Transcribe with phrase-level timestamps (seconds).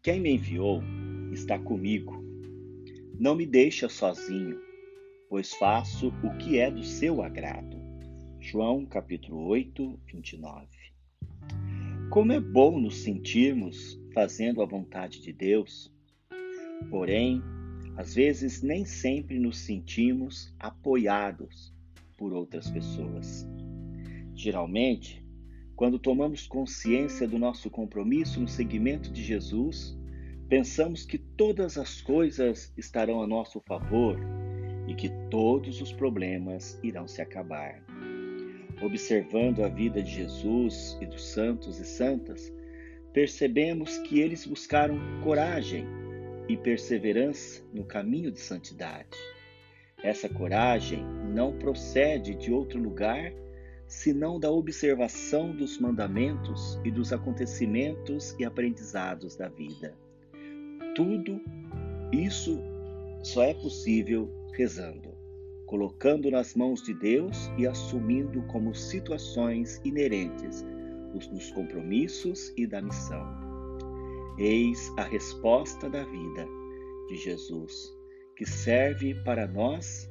[0.00, 0.80] Quem me enviou
[1.32, 2.22] está comigo.
[3.18, 4.56] Não me deixa sozinho,
[5.28, 7.76] pois faço o que é do seu agrado.
[8.38, 10.68] João capítulo 8, 29.
[12.10, 15.92] Como é bom nos sentirmos fazendo a vontade de Deus,
[16.88, 17.42] porém,
[17.96, 21.74] às vezes nem sempre nos sentimos apoiados
[22.16, 23.44] por outras pessoas.
[24.32, 25.26] Geralmente,
[25.78, 29.96] quando tomamos consciência do nosso compromisso no seguimento de Jesus,
[30.48, 34.18] pensamos que todas as coisas estarão a nosso favor
[34.88, 37.80] e que todos os problemas irão se acabar.
[38.82, 42.52] Observando a vida de Jesus e dos santos e santas,
[43.12, 45.86] percebemos que eles buscaram coragem
[46.48, 49.16] e perseverança no caminho de santidade.
[50.02, 53.32] Essa coragem não procede de outro lugar
[53.88, 59.96] senão da observação dos mandamentos e dos acontecimentos e aprendizados da vida.
[60.94, 61.40] Tudo
[62.12, 62.60] isso
[63.22, 65.16] só é possível rezando,
[65.66, 70.64] colocando nas mãos de Deus e assumindo como situações inerentes
[71.12, 73.26] dos compromissos e da missão.
[74.38, 76.46] Eis a resposta da vida
[77.08, 77.92] de Jesus,
[78.36, 80.08] que serve para nós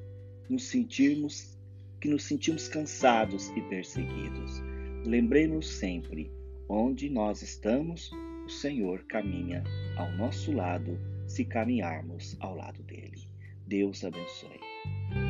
[0.50, 1.57] nos sentirmos
[2.00, 4.62] que nos sentimos cansados e perseguidos.
[5.06, 6.32] Lembremos sempre,
[6.70, 8.12] onde nós estamos,
[8.46, 9.64] o Senhor caminha
[9.98, 13.28] ao nosso lado se caminharmos ao lado dele.
[13.66, 15.27] Deus abençoe.